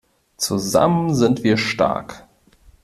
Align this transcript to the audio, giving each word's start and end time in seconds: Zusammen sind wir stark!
Zusammen 0.35 1.13
sind 1.13 1.43
wir 1.43 1.57
stark! 1.57 2.25